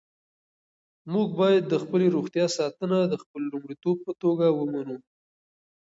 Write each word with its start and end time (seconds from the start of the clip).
موږ 1.13 1.27
باید 1.39 1.63
د 1.67 1.73
خپلې 1.83 2.07
روغتیا 2.15 2.45
ساتنه 2.57 2.97
د 3.07 3.13
خپل 3.23 3.41
لومړیتوب 3.51 3.95
په 4.05 4.11
توګه 4.21 4.45
ومنو. 4.51 4.97